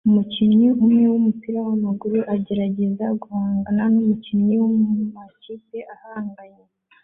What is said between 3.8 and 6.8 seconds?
numukinnyi mumakipe ahanganye